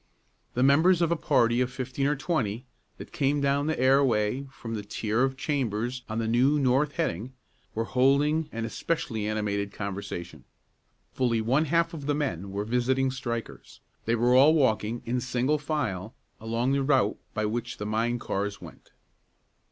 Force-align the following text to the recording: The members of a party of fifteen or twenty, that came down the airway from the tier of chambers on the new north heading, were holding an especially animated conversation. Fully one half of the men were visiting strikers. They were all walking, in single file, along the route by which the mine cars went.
The 0.55 0.63
members 0.63 0.99
of 1.03 1.11
a 1.11 1.15
party 1.15 1.61
of 1.61 1.71
fifteen 1.71 2.07
or 2.07 2.15
twenty, 2.15 2.65
that 2.97 3.11
came 3.11 3.39
down 3.39 3.67
the 3.67 3.79
airway 3.79 4.47
from 4.49 4.73
the 4.73 4.81
tier 4.81 5.21
of 5.21 5.37
chambers 5.37 6.01
on 6.09 6.17
the 6.17 6.27
new 6.27 6.57
north 6.57 6.93
heading, 6.93 7.33
were 7.75 7.83
holding 7.83 8.49
an 8.51 8.65
especially 8.65 9.27
animated 9.27 9.71
conversation. 9.71 10.43
Fully 11.13 11.39
one 11.39 11.65
half 11.65 11.93
of 11.93 12.07
the 12.07 12.15
men 12.15 12.49
were 12.49 12.65
visiting 12.65 13.11
strikers. 13.11 13.79
They 14.05 14.15
were 14.15 14.33
all 14.33 14.55
walking, 14.55 15.03
in 15.05 15.21
single 15.21 15.59
file, 15.59 16.15
along 16.39 16.71
the 16.71 16.81
route 16.81 17.17
by 17.35 17.45
which 17.45 17.77
the 17.77 17.85
mine 17.85 18.17
cars 18.17 18.59
went. 18.59 18.89